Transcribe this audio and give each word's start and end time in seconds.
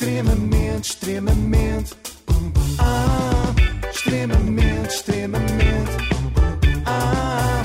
Extremamente, 0.00 0.84
extremamente. 0.92 1.94
Ah, 2.78 3.52
extremamente, 3.92 4.94
extremamente. 4.94 5.92
Ah, 6.86 7.60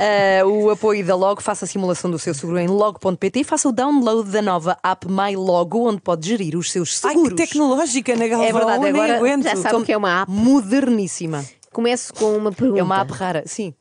eh, 0.00 0.44
o 0.44 0.70
apoio 0.70 1.04
da 1.04 1.16
Logo. 1.16 1.42
Faça 1.42 1.64
a 1.64 1.68
simulação 1.68 2.08
do 2.12 2.18
seu 2.20 2.32
seguro 2.32 2.60
em 2.60 2.68
logo.pt 2.68 3.40
e 3.40 3.42
faça 3.42 3.68
o 3.68 3.72
download 3.72 4.30
da 4.30 4.40
nova 4.40 4.78
app 4.84 5.08
My 5.08 5.34
Logo, 5.34 5.88
onde 5.88 6.00
pode 6.00 6.28
gerir 6.28 6.56
os 6.56 6.70
seus 6.70 7.04
Ai, 7.04 7.10
seguros. 7.10 7.30
que 7.30 7.44
tecnológica 7.44 8.14
na 8.14 8.28
Galvão. 8.28 8.46
É 8.46 8.52
verdade, 8.52 8.86
agora. 8.86 9.42
Já 9.42 9.56
sabe 9.56 9.74
o 9.78 9.84
que 9.84 9.92
é 9.92 9.96
uma 9.96 10.22
app. 10.22 10.30
Moderníssima. 10.30 11.44
Começo 11.72 12.12
com 12.12 12.36
uma 12.36 12.52
pergunta. 12.52 12.80
É 12.80 12.82
uma 12.82 13.00
app 13.00 13.12
rara, 13.12 13.42
sim. 13.46 13.74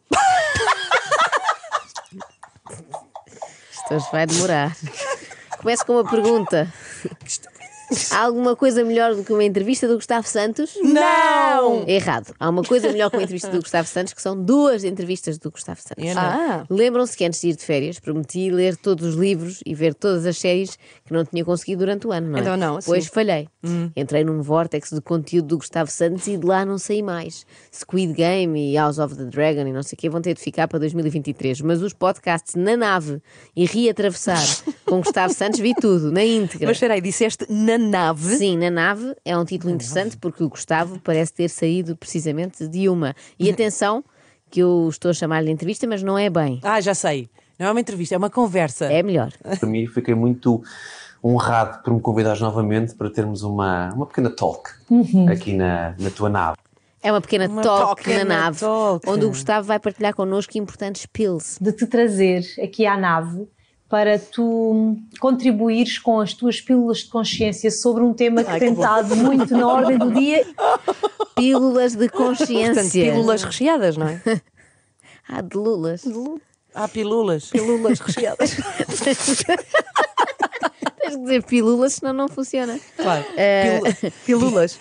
Isto 3.71 3.93
hoje 3.93 4.05
vai 4.11 4.25
demorar. 4.25 4.75
Começo 5.61 5.85
com 5.85 5.93
uma 5.93 6.09
pergunta. 6.09 6.71
Há 8.11 8.19
alguma 8.25 8.55
coisa 8.55 8.83
melhor 8.83 9.15
do 9.15 9.23
que 9.23 9.33
uma 9.33 9.43
entrevista 9.43 9.87
do 9.87 9.95
Gustavo 9.95 10.27
Santos? 10.27 10.77
Não! 10.81 11.83
Errado. 11.87 12.33
Há 12.39 12.49
uma 12.49 12.63
coisa 12.63 12.91
melhor 12.91 13.09
que 13.09 13.17
uma 13.17 13.23
entrevista 13.23 13.49
do 13.49 13.59
Gustavo 13.59 13.87
Santos, 13.87 14.13
que 14.13 14.21
são 14.21 14.41
duas 14.41 14.83
entrevistas 14.83 15.37
do 15.37 15.51
Gustavo 15.51 15.81
Santos. 15.81 16.03
Eu 16.03 16.15
não. 16.15 16.21
Ah, 16.21 16.65
Lembram-se 16.69 17.17
que 17.17 17.25
antes 17.25 17.41
de 17.41 17.49
ir 17.49 17.55
de 17.55 17.63
férias 17.65 17.99
prometi 17.99 18.49
ler 18.49 18.75
todos 18.77 19.05
os 19.05 19.15
livros 19.15 19.59
e 19.65 19.75
ver 19.75 19.93
todas 19.93 20.25
as 20.25 20.37
séries 20.37 20.77
que 21.05 21.13
não 21.13 21.25
tinha 21.25 21.43
conseguido 21.43 21.79
durante 21.79 22.07
o 22.07 22.11
ano, 22.11 22.29
não 22.29 22.37
é? 22.37 22.41
Então 22.41 22.57
não, 22.57 22.77
assim. 22.77 22.89
Pois 22.89 23.07
falhei. 23.07 23.47
Entrei 23.95 24.23
num 24.23 24.41
vórtex 24.41 24.89
de 24.91 25.01
conteúdo 25.01 25.47
do 25.47 25.57
Gustavo 25.57 25.89
Santos 25.91 26.27
e 26.27 26.37
de 26.37 26.45
lá 26.45 26.65
não 26.65 26.77
saí 26.77 27.01
mais. 27.03 27.45
Squid 27.73 28.13
Game 28.13 28.71
e 28.71 28.75
House 28.77 28.99
of 28.99 29.15
the 29.15 29.25
Dragon 29.25 29.67
e 29.67 29.73
não 29.73 29.83
sei 29.83 29.95
o 29.95 29.99
quê 29.99 30.09
vão 30.09 30.21
ter 30.21 30.33
de 30.33 30.41
ficar 30.41 30.67
para 30.67 30.79
2023. 30.79 31.61
Mas 31.61 31.81
os 31.81 31.93
podcasts 31.93 32.55
na 32.55 32.75
nave 32.77 33.21
e 33.55 33.65
reatravessar 33.65 34.41
com 34.85 35.01
Gustavo 35.01 35.33
Santos 35.33 35.59
vi 35.59 35.73
tudo, 35.75 36.11
na 36.11 36.23
íntegra. 36.23 36.67
mas 36.67 36.77
espera 36.77 36.93
aí, 36.93 37.01
disseste 37.01 37.45
na 37.49 37.77
nave. 37.81 38.35
Sim, 38.37 38.57
na 38.57 38.69
nave 38.69 39.15
é 39.25 39.37
um 39.37 39.43
título 39.45 39.73
interessante 39.73 40.17
porque 40.17 40.43
o 40.43 40.49
Gustavo 40.49 40.99
parece 40.99 41.33
ter 41.33 41.49
saído 41.49 41.95
precisamente 41.95 42.67
de 42.67 42.87
uma. 42.87 43.15
E 43.39 43.49
atenção, 43.51 44.03
que 44.49 44.59
eu 44.61 44.87
estou 44.89 45.11
a 45.11 45.13
chamar-lhe 45.13 45.47
de 45.47 45.51
entrevista, 45.53 45.85
mas 45.87 46.01
não 46.03 46.17
é 46.17 46.29
bem. 46.29 46.59
Ah, 46.63 46.79
já 46.79 46.93
sei. 46.93 47.29
Não 47.59 47.67
é 47.67 47.71
uma 47.71 47.79
entrevista, 47.79 48.15
é 48.15 48.17
uma 48.17 48.29
conversa. 48.29 48.85
É 48.85 49.03
melhor. 49.03 49.31
Para 49.59 49.69
mim, 49.69 49.85
fiquei 49.87 50.15
muito 50.15 50.63
honrado 51.23 51.83
por 51.83 51.93
me 51.93 52.01
convidares 52.01 52.41
novamente 52.41 52.95
para 52.95 53.09
termos 53.09 53.43
uma, 53.43 53.93
uma 53.93 54.05
pequena 54.07 54.29
talk 54.31 54.71
aqui 55.31 55.53
na, 55.53 55.95
na 55.99 56.09
tua 56.09 56.29
nave. 56.29 56.57
É 57.03 57.11
uma 57.11 57.21
pequena 57.21 57.47
Uma 57.47 57.61
talk 57.63 58.07
na 58.13 58.23
nave, 58.23 58.59
talk. 58.59 59.09
onde 59.09 59.25
o 59.25 59.29
Gustavo 59.29 59.67
vai 59.67 59.79
partilhar 59.79 60.13
connosco 60.15 60.55
importantes 60.57 61.05
pills. 61.07 61.57
de 61.59 61.71
te 61.71 61.87
trazer 61.87 62.43
aqui 62.61 62.85
à 62.85 62.95
nave 62.97 63.47
para 63.91 64.17
tu 64.17 64.95
contribuires 65.19 65.99
com 65.99 66.21
as 66.21 66.33
tuas 66.33 66.61
pílulas 66.61 66.99
de 66.99 67.09
consciência 67.09 67.69
sobre 67.69 68.01
um 68.01 68.13
tema 68.13 68.41
que 68.41 68.49
Ai, 68.49 68.59
tem 68.59 68.71
estado 68.71 69.17
muito 69.17 69.53
na 69.53 69.67
ordem 69.67 69.97
do 69.97 70.09
dia. 70.13 70.47
Pílulas 71.35 71.93
de 71.93 72.07
consciência. 72.07 72.73
Portanto, 72.73 72.91
pílulas 72.93 73.43
recheadas, 73.43 73.97
não 73.97 74.07
é? 74.07 74.21
Ah, 75.27 75.41
de 75.41 75.57
lulas. 75.57 76.05
Há 76.73 76.87
pilulas. 76.87 77.49
Pílulas 77.49 77.99
recheadas. 77.99 78.55
Tens 81.11 81.17
de 81.17 81.23
dizer 81.23 81.43
pílulas, 81.43 81.93
senão 81.93 82.13
não 82.13 82.27
funciona. 82.29 82.79
Claro. 82.95 83.25
Eh, 83.35 83.79
Pílulas. 84.25 84.77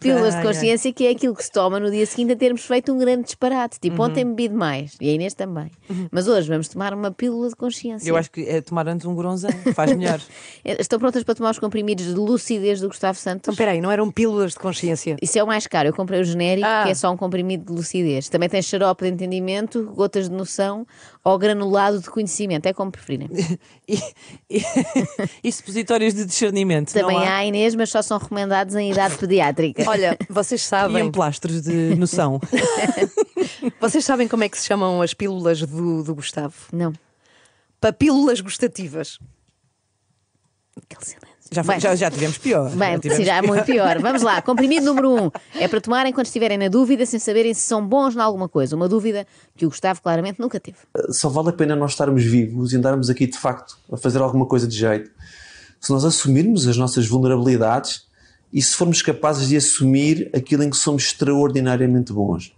Pílulas 0.00 0.36
de 0.36 0.42
consciência, 0.42 0.92
que 0.92 1.06
é 1.06 1.10
aquilo 1.10 1.34
que 1.34 1.42
se 1.44 1.50
toma 1.50 1.80
no 1.80 1.90
dia 1.90 2.06
seguinte 2.06 2.32
a 2.32 2.36
termos 2.36 2.64
feito 2.64 2.92
um 2.92 2.98
grande 2.98 3.24
disparate. 3.24 3.78
Tipo, 3.80 4.02
ontem 4.04 4.24
bebi 4.24 4.48
demais. 4.48 4.96
E 5.00 5.08
a 5.08 5.12
Inês 5.12 5.34
também. 5.34 5.70
Mas 6.10 6.28
hoje 6.28 6.48
vamos 6.48 6.68
tomar 6.68 6.94
uma 6.94 7.10
pílula 7.10 7.48
de 7.48 7.56
consciência. 7.56 8.08
Eu 8.08 8.16
acho 8.16 8.30
que 8.30 8.42
é 8.42 8.60
tomar 8.60 8.86
antes 8.88 9.06
um 9.06 9.14
bronzão. 9.14 9.50
Faz 9.74 9.92
melhor. 9.96 10.20
Eh, 10.64 10.76
Estão 10.80 10.98
prontas 10.98 11.22
para 11.24 11.34
tomar 11.34 11.50
os 11.50 11.58
comprimidos 11.58 12.04
de 12.06 12.14
lucidez 12.14 12.80
do 12.80 12.88
Gustavo 12.88 13.18
Santos? 13.18 13.40
Então, 13.42 13.52
espera 13.52 13.72
aí, 13.72 13.80
não 13.80 13.90
eram 13.90 14.10
pílulas 14.10 14.52
de 14.52 14.58
consciência? 14.58 15.16
Isso 15.20 15.38
é 15.38 15.42
o 15.42 15.46
mais 15.46 15.66
caro. 15.66 15.88
Eu 15.88 15.92
comprei 15.92 16.20
o 16.20 16.24
genérico, 16.24 16.66
Ah. 16.66 16.82
que 16.84 16.90
é 16.90 16.94
só 16.94 17.10
um 17.12 17.16
comprimido 17.16 17.66
de 17.66 17.72
lucidez. 17.72 18.28
Também 18.28 18.48
tem 18.48 18.60
xarope 18.62 19.04
de 19.04 19.10
entendimento, 19.10 19.84
gotas 19.94 20.28
de 20.28 20.34
noção 20.34 20.86
ou 21.26 21.36
granulado 21.36 21.98
de 21.98 22.08
conhecimento. 22.08 22.66
É 22.66 22.72
como 22.72 22.92
preferirem. 22.92 23.28
E, 23.88 24.00
e, 24.50 24.62
e 25.44 25.52
supositórios 25.52 26.12
de 26.12 26.24
discernimento. 26.24 26.92
Também 26.92 27.16
não 27.20 27.24
há, 27.24 27.44
Inês, 27.44 27.72
mas 27.76 27.88
só 27.88 28.02
são 28.02 28.18
recomendados 28.18 28.74
em 28.74 28.90
idade 28.90 29.16
pediátrica. 29.16 29.84
Olha, 29.88 30.18
vocês 30.28 30.60
E 30.60 30.64
sabem, 30.64 31.06
emplastros 31.06 31.62
de 31.62 31.94
noção. 31.94 32.40
vocês 33.80 34.04
sabem 34.04 34.26
como 34.26 34.42
é 34.42 34.48
que 34.48 34.58
se 34.58 34.66
chamam 34.66 35.00
as 35.00 35.14
pílulas 35.14 35.60
do, 35.60 36.02
do 36.02 36.14
Gustavo? 36.16 36.52
Não. 36.72 36.92
Papílulas 37.80 38.40
gustativas. 38.40 39.20
Já, 41.50 41.62
foi- 41.62 41.74
Bem. 41.74 41.80
já, 41.80 41.94
já 41.94 42.10
tivemos 42.10 42.38
pior. 42.38 42.70
Bem, 42.70 42.98
tivemos 42.98 43.16
sim, 43.16 43.24
já 43.24 43.36
é 43.36 43.42
muito 43.42 43.64
pior. 43.64 43.98
Vamos 44.00 44.22
lá. 44.22 44.40
Comprimido 44.42 44.84
número 44.86 45.10
um. 45.14 45.30
É 45.54 45.68
para 45.68 45.80
tomarem 45.80 46.12
quando 46.12 46.26
estiverem 46.26 46.58
na 46.58 46.68
dúvida, 46.68 47.06
sem 47.06 47.18
saberem 47.20 47.54
se 47.54 47.60
são 47.62 47.86
bons 47.86 48.16
em 48.16 48.20
alguma 48.20 48.48
coisa. 48.48 48.74
Uma 48.74 48.88
dúvida 48.88 49.26
que 49.56 49.64
o 49.64 49.68
Gustavo 49.68 50.02
claramente 50.02 50.40
nunca 50.40 50.58
teve. 50.58 50.78
Só 51.10 51.28
vale 51.28 51.50
a 51.50 51.52
pena 51.52 51.76
nós 51.76 51.92
estarmos 51.92 52.24
vivos 52.24 52.72
e 52.72 52.76
andarmos 52.76 53.08
aqui 53.10 53.26
de 53.26 53.38
facto 53.38 53.78
a 53.92 53.96
fazer 53.96 54.18
alguma 54.20 54.46
coisa 54.46 54.66
de 54.66 54.76
jeito 54.76 55.10
se 55.80 55.92
nós 55.92 56.04
assumirmos 56.04 56.66
as 56.66 56.76
nossas 56.76 57.06
vulnerabilidades 57.06 58.06
e 58.52 58.60
se 58.62 58.74
formos 58.74 59.02
capazes 59.02 59.48
de 59.48 59.56
assumir 59.56 60.30
aquilo 60.34 60.62
em 60.64 60.70
que 60.70 60.76
somos 60.76 61.04
extraordinariamente 61.04 62.12
bons. 62.12 62.52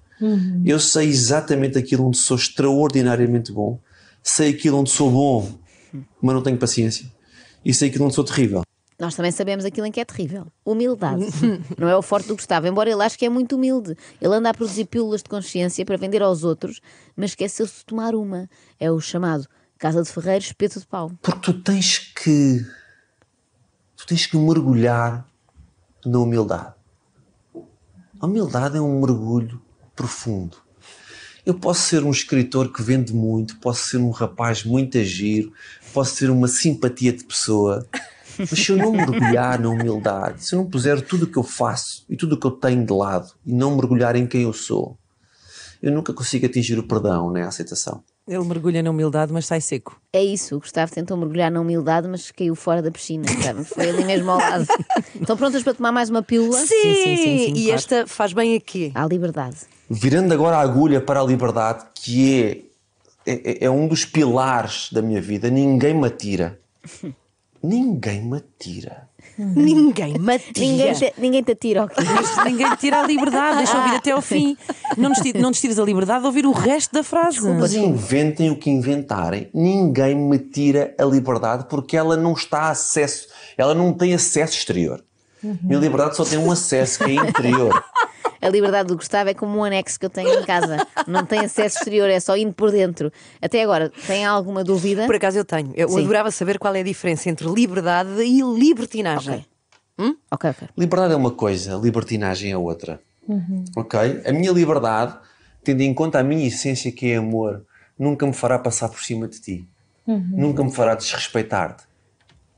Eu 0.64 0.80
sei 0.80 1.08
exatamente 1.08 1.76
aquilo 1.78 2.06
onde 2.06 2.16
sou 2.16 2.36
extraordinariamente 2.36 3.52
bom, 3.52 3.78
sei 4.22 4.50
aquilo 4.50 4.78
onde 4.78 4.90
sou 4.90 5.10
bom, 5.10 5.48
mas 6.20 6.34
não 6.34 6.42
tenho 6.42 6.56
paciência, 6.56 7.06
e 7.64 7.72
sei 7.74 7.88
aquilo 7.88 8.04
onde 8.04 8.14
sou 8.14 8.24
terrível. 8.24 8.62
Nós 8.98 9.14
também 9.14 9.30
sabemos 9.30 9.64
aquilo 9.64 9.86
em 9.86 9.92
que 9.92 10.00
é 10.00 10.04
terrível. 10.04 10.48
Humildade. 10.64 11.24
Não 11.78 11.88
é 11.88 11.96
o 11.96 12.02
forte 12.02 12.26
do 12.26 12.34
Gustavo, 12.34 12.66
embora 12.66 12.90
ele 12.90 13.02
ache 13.02 13.16
que 13.16 13.24
é 13.24 13.28
muito 13.28 13.54
humilde. 13.54 13.96
Ele 14.20 14.34
anda 14.34 14.50
a 14.50 14.54
produzir 14.54 14.86
pílulas 14.86 15.22
de 15.22 15.28
consciência 15.28 15.84
para 15.84 15.96
vender 15.96 16.20
aos 16.20 16.42
outros, 16.42 16.80
mas 17.16 17.30
esqueceu-se 17.30 17.78
de 17.78 17.84
tomar 17.84 18.14
uma. 18.16 18.50
É 18.80 18.90
o 18.90 19.00
chamado 19.00 19.46
Casa 19.78 20.02
de 20.02 20.10
Ferreiros 20.10 20.46
Espeto 20.46 20.80
de 20.80 20.86
Pau. 20.86 21.12
Porque 21.22 21.40
tu 21.40 21.62
tens 21.62 21.98
que. 21.98 22.66
Tu 23.96 24.06
tens 24.06 24.26
que 24.26 24.36
mergulhar 24.36 25.24
na 26.04 26.18
humildade. 26.18 26.74
A 28.20 28.26
humildade 28.26 28.78
é 28.78 28.80
um 28.80 29.00
mergulho 29.00 29.62
profundo. 29.94 30.56
Eu 31.46 31.54
posso 31.54 31.82
ser 31.82 32.02
um 32.02 32.10
escritor 32.10 32.72
que 32.72 32.82
vende 32.82 33.14
muito, 33.14 33.56
posso 33.58 33.88
ser 33.88 33.98
um 33.98 34.10
rapaz 34.10 34.64
muito 34.64 34.98
agiro, 34.98 35.52
posso 35.94 36.16
ser 36.16 36.30
uma 36.30 36.48
simpatia 36.48 37.12
de 37.12 37.24
pessoa, 37.24 37.86
mas 38.38 38.50
se 38.50 38.70
eu 38.70 38.76
não 38.76 38.92
mergulhar 38.92 39.60
na 39.60 39.68
humildade, 39.68 40.44
se 40.44 40.54
eu 40.54 40.60
não 40.60 40.66
puser 40.66 41.00
tudo 41.00 41.24
o 41.24 41.26
que 41.26 41.36
eu 41.36 41.42
faço 41.42 42.04
e 42.08 42.16
tudo 42.16 42.34
o 42.34 42.40
que 42.40 42.46
eu 42.46 42.52
tenho 42.52 42.84
de 42.84 42.92
lado 42.92 43.32
e 43.44 43.52
não 43.52 43.76
mergulhar 43.76 44.16
em 44.16 44.26
quem 44.26 44.42
eu 44.42 44.52
sou, 44.52 44.96
eu 45.82 45.92
nunca 45.92 46.12
consigo 46.12 46.46
atingir 46.46 46.78
o 46.78 46.82
perdão 46.86 47.30
nem 47.30 47.42
a 47.42 47.48
aceitação. 47.48 48.02
Ele 48.26 48.44
mergulha 48.44 48.82
na 48.82 48.90
humildade, 48.90 49.32
mas 49.32 49.46
sai 49.46 49.60
seco. 49.60 49.98
É 50.12 50.22
isso, 50.22 50.56
o 50.56 50.60
Gustavo 50.60 50.92
tentou 50.92 51.16
mergulhar 51.16 51.50
na 51.50 51.60
humildade, 51.60 52.06
mas 52.06 52.30
caiu 52.30 52.54
fora 52.54 52.82
da 52.82 52.90
piscina. 52.90 53.24
sabe? 53.42 53.64
Foi 53.64 53.88
ali 53.88 54.04
mesmo 54.04 54.30
ao 54.30 54.38
lado. 54.38 54.66
Estão 55.18 55.34
prontas 55.34 55.62
para 55.62 55.72
tomar 55.72 55.92
mais 55.92 56.10
uma 56.10 56.22
pílula? 56.22 56.58
Sim, 56.58 56.66
sim, 56.66 56.94
sim, 56.94 57.16
sim, 57.16 57.52
e 57.54 57.62
claro. 57.62 57.74
esta 57.74 58.06
faz 58.06 58.34
bem 58.34 58.54
a 58.54 58.60
quê? 58.60 58.92
À 58.94 59.06
liberdade. 59.06 59.56
virando 59.88 60.34
agora 60.34 60.58
a 60.58 60.60
agulha 60.60 61.00
para 61.00 61.20
a 61.22 61.24
liberdade, 61.24 61.86
que 61.94 62.66
é, 63.24 63.32
é, 63.32 63.64
é 63.64 63.70
um 63.70 63.88
dos 63.88 64.04
pilares 64.04 64.90
da 64.92 65.00
minha 65.00 65.22
vida, 65.22 65.48
ninguém 65.48 65.94
me 65.94 66.06
atira. 66.06 66.58
Ninguém 67.62 68.22
me 68.22 68.36
atira. 68.36 69.08
Ninguém 69.36 70.18
matia. 70.18 70.52
Ninguém 70.56 70.92
te, 70.92 71.12
ninguém 71.18 71.42
te 71.42 71.52
atira 71.52 71.82
ao 71.82 72.44
ninguém 72.44 72.70
te 72.70 72.76
tira 72.76 73.00
a 73.02 73.06
liberdade, 73.06 73.58
deixa 73.58 73.76
ouvir 73.76 73.96
até 73.96 74.10
ao 74.12 74.22
fim. 74.22 74.56
Não 74.96 75.08
nos, 75.10 75.18
não 75.34 75.50
nos 75.50 75.60
tires 75.60 75.78
a 75.78 75.84
liberdade 75.84 76.20
de 76.20 76.26
ouvir 76.26 76.46
o 76.46 76.52
resto 76.52 76.92
da 76.92 77.02
frase. 77.02 77.40
Mas 77.40 77.74
inventem 77.74 78.50
o 78.50 78.56
que 78.56 78.70
inventarem, 78.70 79.48
ninguém 79.52 80.14
me 80.14 80.38
tira 80.38 80.94
a 80.98 81.04
liberdade 81.04 81.66
porque 81.68 81.96
ela 81.96 82.16
não 82.16 82.32
está 82.32 82.62
a 82.62 82.70
acesso, 82.70 83.28
ela 83.56 83.74
não 83.74 83.92
tem 83.92 84.14
acesso 84.14 84.54
exterior. 84.54 85.02
Minha 85.42 85.78
liberdade 85.78 86.16
só 86.16 86.24
tem 86.24 86.38
um 86.38 86.50
acesso 86.50 87.04
que 87.04 87.10
é 87.12 87.14
interior. 87.14 87.84
A 88.40 88.48
liberdade 88.48 88.88
do 88.88 88.96
Gustavo 88.96 89.30
é 89.30 89.34
como 89.34 89.58
um 89.58 89.64
anexo 89.64 89.98
que 89.98 90.06
eu 90.06 90.10
tenho 90.10 90.40
em 90.40 90.44
casa. 90.44 90.86
Não 91.06 91.24
tem 91.24 91.40
acesso 91.40 91.78
exterior, 91.78 92.08
é 92.08 92.20
só 92.20 92.36
indo 92.36 92.52
por 92.52 92.70
dentro. 92.70 93.12
Até 93.42 93.62
agora, 93.62 93.90
tem 94.06 94.24
alguma 94.24 94.62
dúvida? 94.62 95.06
Por 95.06 95.16
acaso 95.16 95.38
eu 95.38 95.44
tenho. 95.44 95.72
Eu 95.74 95.88
Sim. 95.88 96.04
adorava 96.04 96.30
saber 96.30 96.58
qual 96.58 96.74
é 96.74 96.80
a 96.80 96.84
diferença 96.84 97.28
entre 97.28 97.48
liberdade 97.48 98.22
e 98.22 98.40
libertinagem. 98.40 99.44
Ok, 100.30 100.50
ok. 100.50 100.68
Liberdade 100.76 101.14
é 101.14 101.16
uma 101.16 101.32
coisa, 101.32 101.74
libertinagem 101.74 102.52
é 102.52 102.56
outra. 102.56 103.00
Ok? 103.76 103.98
A 104.24 104.32
minha 104.32 104.52
liberdade, 104.52 105.16
tendo 105.64 105.82
em 105.82 105.92
conta 105.92 106.20
a 106.20 106.22
minha 106.22 106.46
essência 106.46 106.90
que 106.92 107.10
é 107.10 107.16
amor, 107.16 107.64
nunca 107.98 108.24
me 108.26 108.32
fará 108.32 108.58
passar 108.58 108.88
por 108.88 109.02
cima 109.02 109.26
de 109.26 109.40
ti. 109.40 109.68
Nunca 110.06 110.62
me 110.64 110.72
fará 110.72 110.94
desrespeitar-te. 110.94 111.84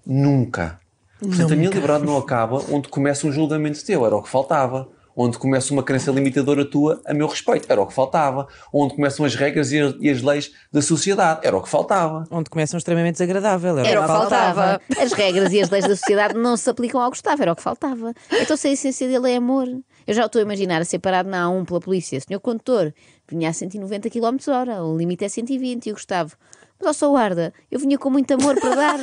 Nunca. 0.06 0.78
Portanto, 1.18 1.52
a 1.52 1.56
minha 1.56 1.70
liberdade 1.70 2.04
não 2.04 2.16
acaba 2.16 2.64
onde 2.70 2.88
começa 2.88 3.26
um 3.26 3.32
julgamento 3.32 3.84
teu, 3.84 4.06
era 4.06 4.16
o 4.16 4.22
que 4.22 4.28
faltava. 4.28 4.88
Onde 5.22 5.38
começa 5.38 5.72
uma 5.72 5.82
crença 5.82 6.10
limitadora 6.10 6.64
tua 6.64 7.00
a 7.06 7.12
meu 7.12 7.26
respeito. 7.26 7.66
Era 7.70 7.80
o 7.80 7.86
que 7.86 7.92
faltava. 7.92 8.48
Onde 8.72 8.94
começam 8.94 9.24
as 9.26 9.34
regras 9.34 9.70
e 9.70 9.78
as, 9.80 9.94
e 10.00 10.08
as 10.08 10.22
leis 10.22 10.50
da 10.72 10.80
sociedade. 10.80 11.40
Era 11.42 11.56
o 11.56 11.62
que 11.62 11.68
faltava. 11.68 12.24
Onde 12.30 12.48
começam 12.48 12.78
extremamente 12.78 13.14
desagradável. 13.14 13.78
Era, 13.78 13.88
Era 13.88 14.00
o 14.00 14.02
que 14.02 14.08
faltava. 14.08 14.54
faltava. 14.54 15.02
As 15.04 15.12
regras 15.12 15.52
e 15.52 15.60
as 15.60 15.68
leis 15.68 15.86
da 15.86 15.94
sociedade 15.96 16.34
não 16.34 16.56
se 16.56 16.68
aplicam 16.70 17.00
ao 17.00 17.10
Gustavo, 17.10 17.42
era 17.42 17.52
o 17.52 17.56
que 17.56 17.62
faltava. 17.62 18.14
Então 18.32 18.56
se 18.56 18.68
a 18.68 18.72
essência 18.72 19.06
dele 19.08 19.32
é 19.32 19.36
amor. 19.36 19.66
Eu 20.10 20.14
já 20.14 20.26
estou 20.26 20.40
a 20.40 20.42
imaginar 20.42 20.82
a 20.82 20.84
ser 20.84 20.98
parado 20.98 21.30
na 21.30 21.46
A1 21.46 21.64
pela 21.64 21.78
polícia. 21.78 22.18
Senhor 22.20 22.40
condutor, 22.40 22.92
vinha 23.28 23.48
a 23.48 23.52
190 23.52 24.10
km 24.10 24.36
hora, 24.48 24.82
o 24.82 24.98
limite 24.98 25.24
é 25.24 25.28
120 25.28 25.86
e 25.86 25.90
o 25.92 25.94
Gustavo. 25.94 26.34
Mas 26.80 26.88
ó 26.88 26.92
sou 26.92 27.12
guarda, 27.12 27.54
eu 27.70 27.78
vinha 27.78 27.96
com 27.96 28.10
muito 28.10 28.34
amor 28.34 28.58
para 28.60 28.74
dar. 28.74 28.98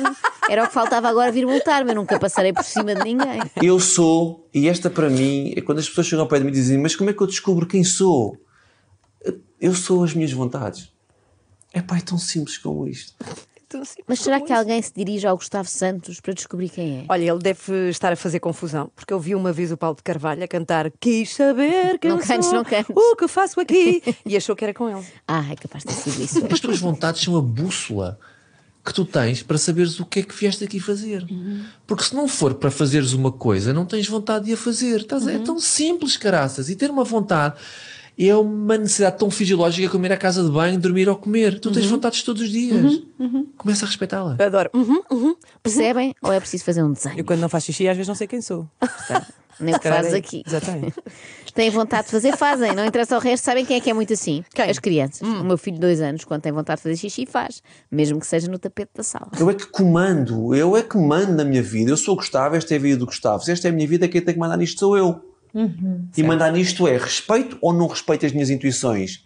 Era 0.50 0.64
o 0.64 0.66
que 0.66 0.74
faltava 0.74 1.08
agora 1.08 1.32
vir 1.32 1.46
multar-me, 1.46 1.92
eu 1.92 1.94
nunca 1.94 2.18
passarei 2.18 2.52
por 2.52 2.62
cima 2.62 2.94
de 2.94 3.04
ninguém. 3.04 3.40
Eu 3.62 3.80
sou, 3.80 4.46
e 4.52 4.68
esta 4.68 4.90
para 4.90 5.08
mim, 5.08 5.54
é 5.56 5.62
quando 5.62 5.78
as 5.78 5.88
pessoas 5.88 6.08
chegam 6.08 6.24
ao 6.24 6.28
pé 6.28 6.40
de 6.40 6.44
mim 6.44 6.50
e 6.50 6.52
dizem: 6.52 6.76
Mas 6.76 6.94
como 6.94 7.08
é 7.08 7.14
que 7.14 7.22
eu 7.22 7.26
descubro 7.26 7.66
quem 7.66 7.82
sou? 7.82 8.36
Eu 9.58 9.74
sou 9.74 10.04
as 10.04 10.12
minhas 10.12 10.32
vontades. 10.32 10.92
É 11.72 11.80
pá, 11.80 11.96
é 11.96 12.02
tão 12.02 12.18
simples 12.18 12.58
como 12.58 12.86
isto. 12.86 13.14
Então, 13.68 13.82
assim, 13.82 14.00
Mas 14.06 14.20
será 14.20 14.40
que 14.40 14.50
alguém 14.50 14.80
se 14.80 14.90
dirige 14.96 15.26
ao 15.26 15.36
Gustavo 15.36 15.68
Santos 15.68 16.20
para 16.20 16.32
descobrir 16.32 16.70
quem 16.70 17.00
é? 17.00 17.04
Olha, 17.06 17.30
ele 17.30 17.38
deve 17.38 17.90
estar 17.90 18.10
a 18.10 18.16
fazer 18.16 18.40
confusão, 18.40 18.90
porque 18.96 19.12
eu 19.12 19.20
vi 19.20 19.34
uma 19.34 19.52
vez 19.52 19.70
o 19.70 19.76
Paulo 19.76 19.94
de 19.94 20.02
Carvalho 20.02 20.42
a 20.42 20.48
cantar 20.48 20.90
Quis 20.98 21.34
saber 21.34 21.98
quem 22.00 22.10
Não 22.10 22.18
eu 22.18 22.26
cantes, 22.26 22.46
sou, 22.46 22.54
não 22.54 22.64
cantes. 22.64 22.96
o 22.96 23.14
que 23.14 23.28
faço 23.28 23.60
aqui 23.60 24.02
e 24.24 24.36
achou 24.38 24.56
que 24.56 24.64
era 24.64 24.72
com 24.72 24.88
ele. 24.88 25.04
Ah, 25.28 25.44
é 25.52 25.54
capaz 25.54 25.84
de 25.84 25.90
ter 25.94 26.00
sido 26.00 26.22
isso. 26.22 26.46
As 26.50 26.60
tuas 26.60 26.78
vontades 26.78 27.20
são 27.22 27.36
a 27.36 27.42
bússola 27.42 28.18
que 28.82 28.94
tu 28.94 29.04
tens 29.04 29.42
para 29.42 29.58
saberes 29.58 30.00
o 30.00 30.06
que 30.06 30.20
é 30.20 30.22
que 30.22 30.34
vieste 30.34 30.64
aqui 30.64 30.80
fazer. 30.80 31.26
Porque 31.86 32.04
se 32.04 32.14
não 32.16 32.26
for 32.26 32.54
para 32.54 32.70
fazeres 32.70 33.12
uma 33.12 33.30
coisa, 33.30 33.74
não 33.74 33.84
tens 33.84 34.08
vontade 34.08 34.46
de 34.46 34.54
a 34.54 34.56
fazer. 34.56 35.00
Estás 35.00 35.26
a- 35.26 35.32
É 35.32 35.38
tão 35.38 35.60
simples, 35.60 36.16
caraças. 36.16 36.70
E 36.70 36.74
ter 36.74 36.90
uma 36.90 37.04
vontade 37.04 37.56
é 38.18 38.34
uma 38.34 38.76
necessidade 38.76 39.18
tão 39.18 39.30
fisiológica 39.30 39.88
como 39.88 40.04
ir 40.06 40.12
à 40.12 40.16
casa 40.16 40.42
de 40.42 40.50
banho, 40.50 40.78
dormir 40.78 41.08
ou 41.08 41.16
comer. 41.16 41.60
Tu 41.60 41.70
tens 41.70 41.86
vontades 41.86 42.22
todos 42.22 42.42
os 42.42 42.50
dias. 42.50 43.02
Começa 43.56 43.84
a 43.84 43.88
respeitá-la. 43.88 44.36
Eu 44.38 44.46
adoro. 44.46 44.70
Uhum, 44.74 45.02
uhum. 45.10 45.36
Percebem? 45.62 46.14
Ou 46.22 46.32
é 46.32 46.40
preciso 46.40 46.64
fazer 46.64 46.82
um 46.82 46.92
desenho? 46.92 47.18
Eu 47.18 47.24
quando 47.24 47.40
não 47.40 47.48
faço 47.48 47.66
xixi 47.66 47.88
às 47.88 47.96
vezes 47.96 48.08
não 48.08 48.14
sei 48.14 48.26
quem 48.26 48.40
sou. 48.40 48.68
Nem 49.60 49.74
o 49.74 49.80
que 49.80 49.88
fazes 49.88 50.14
aqui. 50.14 50.42
Exatamente. 50.46 50.94
Têm 51.54 51.70
vontade 51.70 52.06
de 52.06 52.12
fazer, 52.12 52.36
fazem. 52.36 52.74
Não 52.74 52.84
interessa 52.84 53.16
o 53.16 53.20
resto. 53.20 53.44
Sabem 53.44 53.64
quem 53.64 53.76
é 53.76 53.80
que 53.80 53.90
é 53.90 53.94
muito 53.94 54.12
assim? 54.12 54.44
Quem? 54.54 54.70
As 54.70 54.78
crianças. 54.78 55.26
O 55.26 55.44
meu 55.44 55.58
filho 55.58 55.74
de 55.74 55.80
dois 55.80 56.00
anos, 56.00 56.24
quando 56.24 56.42
tem 56.42 56.52
vontade 56.52 56.78
de 56.78 56.82
fazer 56.84 56.96
xixi, 56.96 57.26
faz. 57.26 57.60
Mesmo 57.90 58.20
que 58.20 58.26
seja 58.26 58.48
no 58.48 58.58
tapete 58.58 58.92
da 58.94 59.02
sala. 59.02 59.30
Eu 59.38 59.50
é 59.50 59.54
que 59.54 59.66
comando, 59.66 60.54
eu 60.54 60.76
é 60.76 60.82
que 60.82 60.96
mando 60.96 61.32
na 61.32 61.44
minha 61.44 61.62
vida. 61.62 61.90
Eu 61.90 61.96
sou 61.96 62.14
o 62.14 62.16
Gustavo, 62.16 62.54
esta 62.54 62.74
é 62.74 62.76
a 62.76 62.80
vida 62.80 62.98
do 62.98 63.06
Gustavo. 63.06 63.42
Se 63.42 63.50
esta 63.50 63.66
é 63.66 63.70
a 63.70 63.74
minha 63.74 63.88
vida, 63.88 64.06
quem 64.06 64.20
tem 64.20 64.34
que 64.34 64.40
mandar 64.40 64.56
nisto 64.56 64.78
sou 64.78 64.96
eu. 64.96 65.27
E 66.16 66.22
mandar 66.22 66.52
nisto 66.52 66.86
é 66.86 66.96
respeito 66.96 67.56
ou 67.60 67.72
não 67.72 67.86
respeito 67.86 68.24
as 68.26 68.32
minhas 68.32 68.50
intuições? 68.50 69.24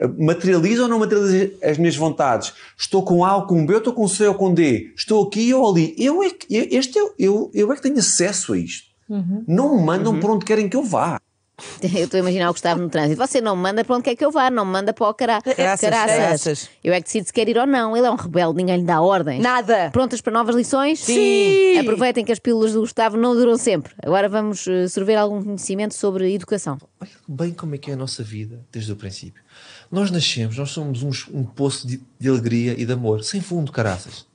Uh, 0.00 0.24
Materializo 0.24 0.82
ou 0.82 0.88
não 0.88 0.98
materializo 0.98 1.52
as 1.62 1.78
minhas 1.78 1.96
vontades? 1.96 2.52
Estou 2.76 3.02
com 3.04 3.24
A 3.24 3.36
ou 3.36 3.46
com 3.46 3.64
B, 3.64 3.72
ou 3.74 3.78
estou 3.78 3.92
com 3.92 4.08
C 4.08 4.26
ou 4.26 4.34
com 4.34 4.52
D? 4.52 4.92
Estou 4.96 5.26
aqui 5.26 5.52
ou 5.54 5.70
ali? 5.70 5.94
Eu 5.98 6.22
é 6.22 6.30
que, 6.30 6.46
eu- 6.54 6.66
este 6.70 6.98
é, 6.98 7.02
eu, 7.18 7.50
eu 7.54 7.72
é 7.72 7.76
que 7.76 7.82
tenho 7.82 7.98
acesso 7.98 8.52
a 8.54 8.58
isto. 8.58 8.88
Não 9.46 9.76
me 9.76 9.82
mandam 9.84 10.12
por 10.20 10.30
onde 10.30 10.44
querem 10.44 10.68
que 10.68 10.76
eu 10.76 10.82
vá. 10.82 11.20
Eu 11.82 12.04
estou 12.04 12.18
a 12.18 12.20
imaginar 12.20 12.50
o 12.50 12.52
Gustavo 12.52 12.80
no 12.80 12.88
trânsito. 12.88 13.16
Você 13.16 13.40
não 13.40 13.54
me 13.54 13.62
manda 13.62 13.84
para 13.84 13.94
onde 13.94 14.04
quer 14.04 14.16
que 14.16 14.24
eu 14.24 14.30
vá, 14.32 14.50
não 14.50 14.64
me 14.64 14.72
manda 14.72 14.92
para 14.92 15.08
o 15.08 15.14
cará. 15.14 15.40
Caraças, 15.40 15.88
caraças. 15.90 16.70
Eu 16.82 16.92
é 16.92 16.98
que 17.00 17.04
decido 17.04 17.26
se 17.26 17.32
quer 17.32 17.48
ir 17.48 17.56
ou 17.56 17.66
não. 17.66 17.96
Ele 17.96 18.06
é 18.06 18.10
um 18.10 18.16
rebelde, 18.16 18.56
ninguém 18.56 18.78
lhe 18.78 18.84
dá 18.84 19.00
ordens. 19.00 19.40
Nada. 19.42 19.90
Prontas 19.92 20.20
para 20.20 20.32
novas 20.32 20.56
lições? 20.56 20.98
Sim. 21.00 21.78
Aproveitem 21.78 22.24
que 22.24 22.32
as 22.32 22.38
pílulas 22.40 22.72
do 22.72 22.80
Gustavo 22.80 23.16
não 23.16 23.34
duram 23.34 23.56
sempre. 23.56 23.92
Agora 24.02 24.28
vamos 24.28 24.66
eh, 24.66 24.88
sorver 24.88 25.16
algum 25.16 25.42
conhecimento 25.44 25.94
sobre 25.94 26.32
educação. 26.34 26.76
Olha 27.00 27.10
bem 27.28 27.52
como 27.52 27.74
é 27.74 27.78
que 27.78 27.90
é 27.90 27.94
a 27.94 27.96
nossa 27.96 28.22
vida 28.24 28.60
desde 28.72 28.90
o 28.92 28.96
princípio. 28.96 29.42
Nós 29.92 30.10
nascemos, 30.10 30.56
nós 30.58 30.70
somos 30.70 31.02
uns- 31.04 31.28
um 31.32 31.44
poço 31.44 31.86
de, 31.86 32.00
de 32.18 32.28
alegria 32.28 32.74
e 32.76 32.84
de 32.84 32.92
amor, 32.92 33.22
sem 33.22 33.40
fundo, 33.40 33.70
caraças. 33.70 34.26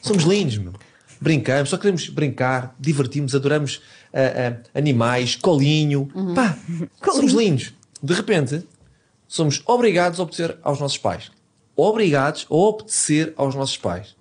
Somos 0.00 0.24
lindos, 0.24 0.56
meu. 0.56 0.72
Brincamos, 1.22 1.70
só 1.70 1.78
queremos 1.78 2.08
brincar, 2.08 2.74
divertimos, 2.80 3.32
adoramos 3.32 3.80
ah, 4.12 4.56
ah, 4.74 4.78
animais, 4.78 5.36
colinho. 5.36 6.08
Pá, 6.34 6.58
somos 7.12 7.32
lindos. 7.32 7.72
De 8.02 8.12
repente, 8.12 8.66
somos 9.28 9.62
obrigados 9.64 10.18
a 10.18 10.24
obedecer 10.24 10.58
aos 10.64 10.80
nossos 10.80 10.98
pais. 10.98 11.30
Obrigados 11.76 12.44
a 12.50 12.54
obedecer 12.54 13.32
aos 13.36 13.54
nossos 13.54 13.76
pais. 13.76 14.16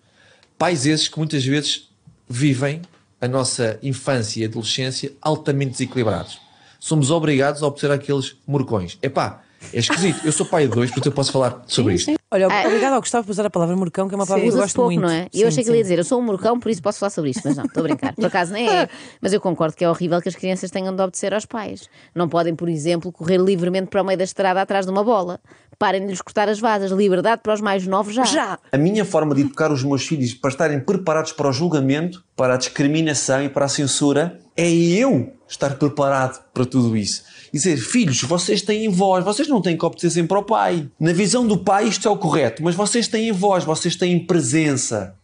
Pais 0.60 0.86
esses 0.86 1.08
que 1.08 1.18
muitas 1.18 1.44
vezes 1.44 1.90
vivem 2.30 2.84
a 3.20 3.28
nossa 3.28 3.80
infância 3.82 4.42
e 4.42 4.46
adolescência 4.46 5.12
altamente 5.20 5.72
desequilibrados. 5.72 6.40
Somos 6.80 7.10
obrigados 7.10 7.64
a 7.64 7.68
obedecer 7.68 7.90
àqueles 7.90 8.36
morcões. 8.46 9.00
Epá, 9.02 9.42
é 9.74 9.80
esquisito. 9.80 10.22
Eu 10.26 10.32
sou 10.32 10.46
pai 10.46 10.68
de 10.68 10.74
dois, 10.74 10.90
portanto 10.90 11.06
eu 11.08 11.12
posso 11.12 11.32
falar 11.32 11.64
sobre 11.68 11.94
isto. 11.96 12.14
Olha, 12.34 12.48
Ah, 12.50 12.64
obrigado 12.68 12.94
ao 12.94 13.02
Gustavo 13.02 13.26
por 13.26 13.32
usar 13.32 13.46
a 13.46 13.50
palavra 13.50 13.76
morcão, 13.76 14.08
que 14.08 14.16
é 14.16 14.18
uma 14.18 14.26
palavra 14.26 14.44
que 14.44 14.50
eu 14.50 14.54
Usa-se 14.54 14.64
gosto 14.64 14.76
pouco, 14.76 14.92
muito. 14.94 15.02
não 15.02 15.10
é? 15.10 15.28
E 15.34 15.38
Sim, 15.38 15.44
eu 15.44 15.48
achei 15.50 15.64
que 15.64 15.70
ele 15.70 15.76
sim. 15.76 15.80
ia 15.80 15.84
dizer, 15.84 15.98
eu 16.00 16.04
sou 16.06 16.20
um 16.20 16.24
morcão, 16.24 16.60
por 16.60 16.72
isso 16.72 16.82
posso 16.82 17.00
falar 17.00 17.10
sobre 17.10 17.32
isto. 17.32 17.42
Mas 17.44 17.58
não, 17.58 17.66
estou 17.66 17.82
a 17.82 17.84
brincar. 17.84 18.16
Por 18.16 18.26
acaso 18.26 18.54
nem 18.54 18.70
é. 18.70 18.88
Mas 19.22 19.34
eu 19.34 19.42
concordo 19.42 19.76
que 19.76 19.84
é 19.84 19.90
horrível 19.90 20.22
que 20.22 20.30
as 20.30 20.36
crianças 20.36 20.72
tenham 20.72 20.96
de 20.96 21.02
obedecer 21.02 21.34
aos 21.34 21.46
pais. 21.46 21.90
Não 22.16 22.30
podem, 22.30 22.56
por 22.56 22.70
exemplo, 22.70 23.12
correr 23.12 23.38
livremente 23.38 23.88
para 23.90 24.02
o 24.02 24.06
meio 24.06 24.18
da 24.18 24.24
estrada 24.24 24.62
atrás 24.62 24.86
de 24.86 24.92
uma 24.92 25.04
bola. 25.04 25.40
Parem 25.78 26.02
de 26.02 26.08
lhes 26.08 26.22
cortar 26.22 26.48
as 26.48 26.60
vasas. 26.60 26.92
Liberdade 26.92 27.42
para 27.44 27.54
os 27.54 27.60
mais 27.60 27.86
novos 27.86 28.14
já. 28.14 28.24
Já. 28.24 28.60
A 28.72 28.78
minha 28.78 29.04
forma 29.04 29.36
de 29.36 29.42
educar 29.42 29.72
os 29.72 29.84
meus 29.84 30.06
filhos 30.08 30.34
para 30.34 30.52
estarem 30.52 30.80
preparados 30.80 31.34
para 31.34 31.50
o 31.50 31.52
julgamento, 31.52 32.24
para 32.36 32.54
a 32.54 32.58
discriminação 32.58 33.44
e 33.44 33.50
para 33.50 33.66
a 33.66 33.70
censura, 33.70 34.40
é 34.56 34.70
eu 34.70 35.34
estar 35.52 35.76
preparado 35.76 36.42
para 36.54 36.66
tudo 36.66 36.96
isso. 36.96 37.24
E 37.54 37.58
dizer, 37.58 37.78
filhos, 37.78 38.22
vocês 38.24 38.62
têm 38.62 38.90
voz, 38.90 39.24
vocês 39.24 39.48
não 39.48 39.62
têm 39.62 39.78
que 39.78 39.86
obedecer 39.86 40.10
sempre 40.10 40.36
ao 40.36 40.44
pai. 40.44 40.90
Na 41.00 41.12
visão 41.12 41.46
do 41.46 41.58
pai 41.58 41.88
isto 41.88 42.08
é 42.08 42.12
o 42.12 42.18
correto, 42.18 42.64
mas 42.64 42.76
vocês 42.76 43.08
têm 43.08 43.32
voz, 43.32 43.64
vocês 43.64 43.96
têm 43.96 44.26
presença. 44.26 45.16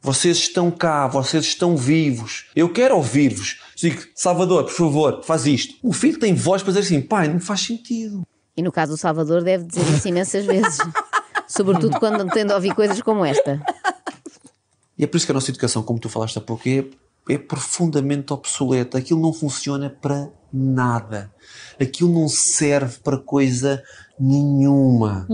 Vocês 0.00 0.38
estão 0.38 0.70
cá, 0.70 1.06
vocês 1.06 1.44
estão 1.44 1.76
vivos. 1.76 2.46
Eu 2.56 2.68
quero 2.68 2.96
ouvir-vos. 2.96 3.60
Digo, 3.76 4.02
Salvador, 4.14 4.64
por 4.64 4.72
favor, 4.72 5.22
faz 5.24 5.46
isto. 5.46 5.74
O 5.82 5.92
filho 5.92 6.18
tem 6.18 6.34
voz 6.34 6.62
para 6.62 6.72
dizer 6.72 6.86
assim, 6.86 7.00
pai, 7.00 7.28
não 7.28 7.40
faz 7.40 7.60
sentido. 7.60 8.22
E 8.56 8.62
no 8.62 8.72
caso 8.72 8.92
do 8.92 8.98
Salvador 8.98 9.42
deve 9.42 9.64
dizer 9.64 9.82
isso 9.94 10.08
imensas 10.08 10.44
vezes. 10.44 10.78
Sobretudo 11.46 11.98
quando 11.98 12.26
tem 12.30 12.46
de 12.46 12.52
ouvir 12.52 12.74
coisas 12.74 13.00
como 13.02 13.24
esta. 13.24 13.60
E 14.96 15.04
é 15.04 15.06
por 15.06 15.16
isso 15.16 15.26
que 15.26 15.32
a 15.32 15.34
nossa 15.34 15.50
educação, 15.50 15.82
como 15.82 15.98
tu 15.98 16.08
falaste 16.08 16.38
há 16.38 16.40
pouco, 16.40 16.68
é, 16.68 16.84
é 17.28 17.38
profundamente 17.38 18.32
obsoleta. 18.32 18.98
Aquilo 18.98 19.20
não 19.20 19.32
funciona 19.32 19.88
para 19.88 20.28
nada. 20.52 21.32
Aquilo 21.80 22.12
não 22.12 22.28
serve 22.28 22.98
para 23.02 23.16
coisa 23.16 23.82
nenhuma. 24.18 25.26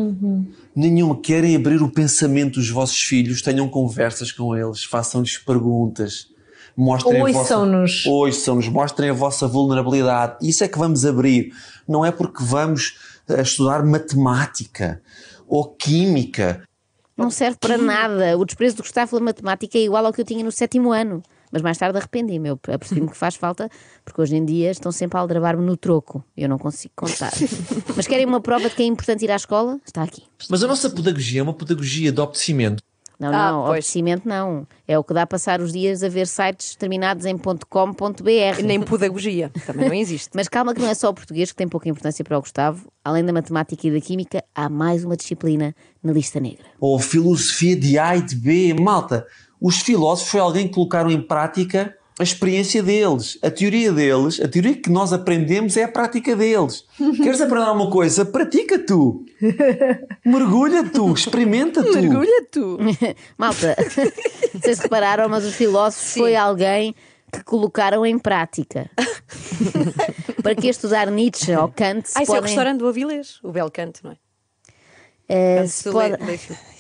Nenhuma. 0.75 1.21
Querem 1.21 1.57
abrir 1.57 1.83
o 1.83 1.91
pensamento 1.91 2.55
dos 2.55 2.71
vossos 2.71 2.99
filhos, 2.99 3.43
tenham 3.43 3.69
conversas 3.69 4.31
com 4.31 4.57
eles, 4.57 4.85
façam-lhes 4.85 5.37
perguntas. 5.39 6.29
Mostrem 6.77 7.21
a 7.21 7.25
vossa... 7.25 7.39
Ouçam-nos. 7.39 8.07
Ouçam-nos, 8.07 8.69
mostrem 8.69 9.11
a 9.11 9.13
vossa 9.13 9.49
vulnerabilidade. 9.49 10.37
Isso 10.47 10.63
é 10.63 10.69
que 10.69 10.79
vamos 10.79 11.05
abrir. 11.05 11.53
Não 11.89 12.05
é 12.05 12.13
porque 12.13 12.45
vamos 12.45 12.97
eh, 13.29 13.43
estudar 13.43 13.85
matemática 13.85 15.03
ou 15.49 15.75
química 15.75 16.63
Não 17.17 17.31
serve 17.31 17.57
para 17.59 17.77
nada. 17.77 18.39
O 18.39 18.45
desprezo 18.45 18.77
do 18.77 18.83
Gustavo 18.83 19.11
pela 19.11 19.23
matemática 19.23 19.77
é 19.77 19.83
igual 19.83 20.07
ao 20.07 20.13
que 20.13 20.21
eu 20.21 20.25
tinha 20.25 20.45
no 20.45 20.53
sétimo 20.53 20.93
ano. 20.93 21.21
Mas 21.53 21.63
mais 21.63 21.79
tarde 21.79 21.97
arrependi-me. 21.99 22.49
Eu 22.49 22.61
apercebi-me 22.73 23.09
que 23.11 23.17
faz 23.17 23.35
falta, 23.37 23.69
porque 24.05 24.21
hoje 24.21 24.37
em 24.37 24.45
dia 24.45 24.71
estão 24.71 24.93
sempre 24.93 25.17
a 25.19 25.21
aldrabar-me 25.21 25.65
no 25.65 25.77
troco. 25.77 26.25
Eu 26.37 26.49
não 26.49 26.59
consigo 26.59 26.93
contar. 26.97 27.33
Mas 27.97 28.07
querem 28.07 28.27
uma 28.27 28.41
prova 28.41 28.69
de 28.69 28.75
que 28.75 28.83
é 28.83 28.87
importante 28.87 29.25
ir 29.25 29.31
à 29.31 29.37
escola? 29.37 29.79
Está 29.87 30.03
aqui. 30.03 30.23
Mas 30.49 30.63
a 30.63 30.67
nossa 30.67 30.89
pedagogia 30.91 31.41
é 31.41 31.43
uma 31.43 31.55
pedagogia 31.55 32.13
de 32.13 32.21
obedecimento. 32.21 32.83
Não, 33.21 33.31
Ah, 33.35 33.51
não, 33.51 33.59
pois. 33.63 33.71
obedecimento 33.71 34.29
não. 34.29 34.65
É 34.87 34.97
o 34.97 35.03
que 35.03 35.13
dá 35.13 35.23
a 35.23 35.27
passar 35.27 35.61
os 35.61 35.73
dias 35.73 36.05
a 36.05 36.09
ver 36.09 36.29
sites 36.29 36.77
terminados 36.77 37.27
em 37.27 37.37
.com.br. 37.37 38.63
Nem 38.65 38.81
pedagogia. 38.81 39.51
Também 39.67 39.89
não 39.89 39.95
existe. 39.95 40.31
Mas 40.37 40.49
calma 40.49 40.73
que 40.73 40.81
não 40.81 40.89
é 40.89 40.95
só 40.95 41.09
o 41.11 41.15
português 41.15 41.51
que 41.51 41.57
tem 41.57 41.67
pouca 41.69 41.89
importância 41.89 42.25
para 42.25 42.39
o 42.39 42.41
Gustavo. 42.41 42.87
Além 43.05 43.25
da 43.25 43.33
matemática 43.33 43.89
e 43.89 43.91
da 43.91 44.01
química, 44.01 44.45
há 44.55 44.69
mais 44.69 45.05
uma 45.05 45.17
disciplina 45.17 45.75
na 46.03 46.13
lista 46.13 46.39
negra. 46.39 46.65
ou 46.81 46.99
filosofia 47.01 47.75
de 47.75 47.99
A 47.99 48.17
e 48.17 48.23
de 48.23 48.37
B. 48.37 48.75
Malta, 48.75 49.27
os 49.61 49.81
filósofos 49.81 50.31
foi 50.31 50.41
alguém 50.41 50.69
que 50.69 50.75
colocaram 50.75 51.11
em 51.11 51.21
prática 51.21 51.95
a 52.19 52.23
experiência 52.25 52.83
deles, 52.83 53.39
a 53.43 53.49
teoria 53.49 53.93
deles, 53.93 54.41
a 54.41 54.49
teoria 54.49 54.75
que 54.75 54.91
nós 54.91 55.13
aprendemos 55.13 55.77
é 55.77 55.85
a 55.85 55.89
prática 55.89 56.35
deles. 56.35 56.85
Queres 57.23 57.41
aprender 57.41 57.65
alguma 57.67 57.91
coisa? 57.91 58.25
Pratica 58.25 58.77
tu. 58.79 59.25
Mergulha 60.27 60.83
tu, 60.91 61.13
experimenta 61.13 61.83
tu. 61.83 61.93
Mergulha 61.93 62.45
tu. 62.51 62.77
Malta, 63.39 63.77
vocês 64.53 64.81
repararam, 64.81 65.29
mas 65.29 65.45
os 65.45 65.55
filósofos 65.55 66.15
foi 66.15 66.35
alguém 66.35 66.93
que 67.33 67.45
colocaram 67.45 68.05
em 68.05 68.19
prática. 68.19 68.91
Para 70.43 70.55
que 70.57 70.67
estudar 70.69 71.09
Nietzsche 71.11 71.55
ou 71.55 71.69
Kant 71.69 72.09
se 72.09 72.19
Ah, 72.19 72.23
isso 72.23 72.33
é 72.33 72.35
o 72.35 72.39
podem... 72.39 72.43
restaurante 72.51 72.79
do 72.79 72.89
Avilés, 72.89 73.39
o 73.45 73.53
Belcanto, 73.53 74.01
não 74.03 74.13
é? 74.13 74.17
Canto 75.59 75.69
se 75.69 75.91
pode- 75.93 76.17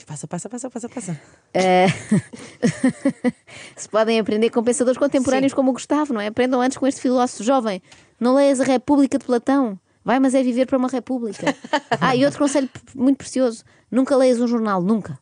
Passa, 0.08 0.26
passa, 0.26 0.48
passa, 0.48 0.70
passa, 0.70 0.88
passa. 0.88 1.20
Se 3.76 3.88
podem 3.90 4.18
aprender 4.18 4.48
com 4.48 4.64
pensadores 4.64 4.98
contemporâneos 4.98 5.52
como 5.52 5.70
o 5.70 5.74
Gustavo, 5.74 6.14
não 6.14 6.20
é? 6.20 6.28
Aprendam 6.28 6.62
antes 6.62 6.78
com 6.78 6.86
este 6.86 7.02
filósofo 7.02 7.44
jovem. 7.44 7.82
Não 8.18 8.34
leias 8.34 8.58
a 8.58 8.64
República 8.64 9.18
de 9.18 9.26
Platão. 9.26 9.78
Vai, 10.02 10.18
mas 10.18 10.34
é 10.34 10.42
viver 10.42 10.64
para 10.64 10.78
uma 10.78 10.88
república. 10.88 11.54
Ah, 12.00 12.16
e 12.16 12.24
outro 12.24 12.38
conselho 12.38 12.70
muito 12.94 13.18
precioso: 13.18 13.62
nunca 13.90 14.16
leias 14.16 14.40
um 14.40 14.48
jornal, 14.48 14.80
nunca. 14.80 15.18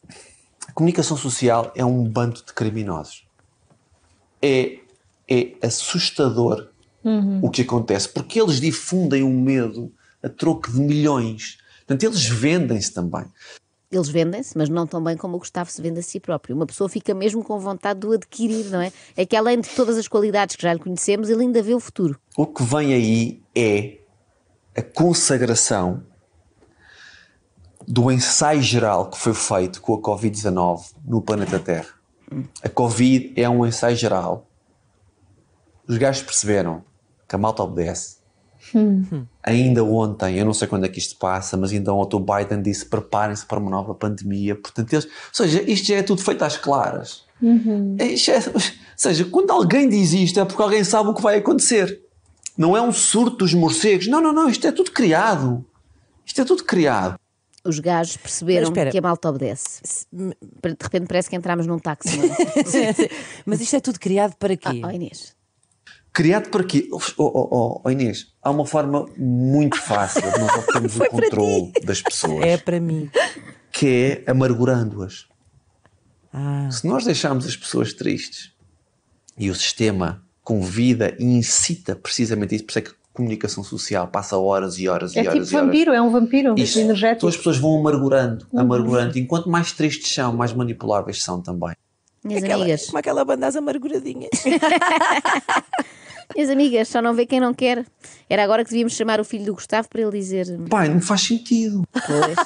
A 0.69 0.73
comunicação 0.73 1.17
social 1.17 1.73
é 1.75 1.85
um 1.85 2.05
bando 2.05 2.45
de 2.45 2.53
criminosos. 2.53 3.27
É, 4.41 4.79
é 5.29 5.55
assustador 5.63 6.69
o 7.43 7.51
que 7.51 7.63
acontece, 7.63 8.09
porque 8.09 8.41
eles 8.41 8.61
difundem 8.61 9.23
o 9.23 9.31
medo 9.31 9.93
a 10.23 10.29
troco 10.29 10.71
de 10.71 10.79
milhões. 10.79 11.59
Portanto, 11.79 12.05
eles 12.05 12.27
vendem-se 12.27 12.93
também. 12.93 13.25
Eles 13.97 14.09
vendem-se, 14.09 14.57
mas 14.57 14.69
não 14.69 14.87
tão 14.87 15.03
bem 15.03 15.17
como 15.17 15.37
o 15.37 15.39
Gustavo 15.39 15.71
se 15.71 15.81
vende 15.81 16.01
a 16.01 16.03
si 16.03 16.21
próprio. 16.21 16.55
Uma 16.55 16.67
pessoa 16.67 16.89
fica 16.89 17.15
mesmo 17.15 17.43
com 17.43 17.59
vontade 17.59 18.01
de 18.01 18.07
o 18.07 18.13
adquirir, 18.13 18.67
não 18.67 18.81
é? 18.81 18.93
É 19.17 19.25
que 19.25 19.35
além 19.35 19.61
de 19.61 19.69
todas 19.71 19.97
as 19.97 20.07
qualidades 20.07 20.57
que 20.57 20.63
já 20.63 20.73
lhe 20.73 20.81
conhecemos, 20.81 21.31
ele 21.31 21.43
ainda 21.43 21.63
vê 21.63 21.75
o 21.75 21.81
futuro. 21.81 22.19
O 22.37 22.47
que 22.47 22.63
vem 22.63 22.93
aí 22.93 23.43
é 23.55 23.99
a 24.77 24.83
consagração 24.83 26.03
do 27.89 28.11
ensaio 28.11 28.63
geral 28.63 29.09
que 29.09 29.19
foi 29.19 29.33
feito 29.33 29.81
com 29.81 29.95
a 29.95 29.99
Covid-19 29.99 30.93
no 31.05 31.23
planeta 31.23 31.59
Terra. 31.59 31.89
A 32.63 32.69
Covid 32.69 33.33
é 33.41 33.49
um 33.49 33.65
ensaio 33.65 33.97
geral. 33.97 34.47
Os 35.89 35.97
gajos 35.97 36.23
perceberam 36.23 36.85
que 37.29 37.35
a 37.35 37.39
malta 37.39 37.63
obedece. 37.63 38.16
Ainda 39.43 39.85
ontem, 39.85 40.39
eu 40.39 40.45
não 40.45 40.53
sei 40.55 40.67
quando 40.69 40.85
é 40.85 40.89
que 40.89 40.99
isto 40.99 41.17
passa, 41.19 41.57
mas 41.57 41.73
ainda 41.73 41.93
ontem 41.93 42.17
o 42.17 42.21
Biden 42.21 42.63
disse 42.63 42.85
preparem-se 42.87 43.45
para 43.47 43.59
uma 43.59 43.71
nova 43.71 43.95
pandemia. 43.95 44.55
Portanto, 44.57 44.93
eles, 44.93 45.05
ou 45.05 45.11
seja, 45.33 45.63
isto 45.63 45.87
já 45.87 45.97
é 45.97 46.03
tudo 46.03 46.23
feito 46.23 46.43
às 46.43 46.57
claras. 46.57 47.25
Isto 48.01 48.31
é- 48.31 48.43
ou 48.55 48.61
seja, 48.97 49.25
quando 49.27 49.51
alguém 49.51 49.89
diz 49.89 50.13
isto 50.13 50.41
é 50.41 50.45
porque 50.45 50.63
alguém 50.63 50.83
sabe 50.83 51.11
o 51.11 51.15
que 51.15 51.23
vai 51.23 51.37
acontecer. 51.37 52.01
Não 52.57 52.75
é 52.77 52.81
um 52.81 52.93
surto 52.93 53.37
dos 53.39 53.53
morcegos. 53.53 54.07
Não, 54.09 54.21
não, 54.23 54.33
não. 54.33 54.49
Isto 54.49 54.67
é 54.67 54.73
tudo 54.73 54.91
criado. 54.91 55.63
Isto 56.25 56.41
é 56.41 56.45
tudo 56.45 56.65
criado. 56.65 57.19
Os 57.63 57.79
gajos 57.79 58.17
perceberam 58.17 58.69
que 58.93 58.99
a 58.99 59.03
malta 59.03 59.29
obedece. 59.29 59.83
De 60.11 60.77
repente 60.81 61.07
parece 61.07 61.29
que 61.29 61.37
entramos 61.37 61.67
num 61.67 61.79
táxi. 61.79 62.19
é? 62.19 63.11
Mas 63.45 63.61
isto 63.61 63.77
é 63.77 63.81
tudo 63.81 64.01
criado 64.01 64.35
para 64.39 64.57
quê? 64.57 64.81
Ah, 64.83 64.89
oh, 64.89 64.91
Inês. 64.91 65.36
Criado 66.17 66.49
por 66.49 66.65
quê? 66.65 66.89
Oh, 66.91 66.99
oh, 67.19 67.49
oh, 67.51 67.81
oh, 67.85 67.91
Inês, 67.91 68.29
há 68.43 68.51
uma 68.51 68.65
forma 68.65 69.05
muito 69.19 69.77
fácil 69.79 70.23
de 70.23 70.39
nós 70.41 70.51
obtermos 70.65 70.97
o 70.97 71.05
controle 71.11 71.73
das 71.85 72.01
pessoas, 72.01 72.43
É 72.43 72.57
para 72.57 72.81
mim. 72.81 73.11
que 73.71 74.23
é 74.25 74.31
amargurando-as. 74.31 75.27
Ah. 76.33 76.71
Se 76.73 76.87
nós 76.87 77.05
deixarmos 77.05 77.45
as 77.47 77.55
pessoas 77.55 77.93
tristes 77.93 78.51
e 79.39 79.51
o 79.51 79.55
sistema 79.55 80.23
convida 80.43 81.15
e 81.19 81.25
incita 81.25 81.95
precisamente 81.95 82.55
isso, 82.55 82.65
por 82.65 82.71
isso 82.71 82.79
é 82.79 82.83
que 82.83 82.91
a 82.93 82.95
comunicação 83.13 83.63
social 83.63 84.09
passa 84.09 84.39
horas 84.39 84.79
e 84.79 84.89
horas 84.89 85.15
e 85.15 85.19
É 85.19 85.21
horas 85.21 85.33
tipo 85.35 85.53
e 85.53 85.55
horas. 85.57 85.67
vampiro, 85.67 85.93
é 85.93 86.01
um 86.01 86.11
vampiro 86.11 86.55
Isso. 86.57 86.79
energético. 86.79 87.17
Então 87.19 87.29
as 87.29 87.37
pessoas 87.37 87.59
vão 87.59 87.79
amargurando, 87.79 88.47
amargurando. 88.55 89.19
E 89.19 89.27
quanto 89.27 89.51
mais 89.51 89.71
tristes 89.73 90.15
são, 90.15 90.35
mais 90.35 90.55
manipuláveis 90.55 91.23
são 91.23 91.43
também. 91.43 91.75
Minhas 92.27 92.43
Aquela- 92.45 92.63
amigas, 92.65 92.87
Como 92.87 92.99
aquela 92.99 93.25
banda 93.25 93.47
as 93.47 93.57
amarguradinhas. 93.57 94.31
minhas 96.35 96.51
amigas, 96.51 96.89
só 96.89 97.01
não 97.01 97.15
vê 97.15 97.25
quem 97.27 97.39
não 97.41 97.55
quer. 97.55 97.85
Era 98.29 98.43
agora 98.45 98.65
que 98.65 98.71
devíamos 98.71 98.95
chamar 98.95 99.21
o 99.21 99.25
filho 99.25 99.45
do 99.47 99.55
Gustavo 99.55 99.89
para 99.89 100.01
ele 100.03 100.11
dizer. 100.19 100.47
Pai, 100.69 100.89
não 100.89 101.01
faz 101.01 101.23
sentido. 101.23 101.85
Pois. 101.93 102.37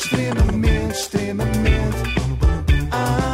extremamente, 0.00 0.92
extremamente. 0.94 2.14
Ah, 2.92 3.33